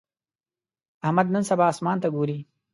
احمد 1.03 1.27
نن 1.33 1.43
سبا 1.51 1.65
اسمان 1.73 1.97
ته 2.03 2.07
ګوري. 2.15 2.37